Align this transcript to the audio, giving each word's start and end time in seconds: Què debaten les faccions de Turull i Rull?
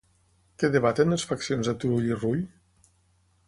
Què 0.63 0.69
debaten 0.75 1.13
les 1.15 1.27
faccions 1.33 1.71
de 1.71 1.77
Turull 1.85 2.11
i 2.11 2.17
Rull? 2.25 2.43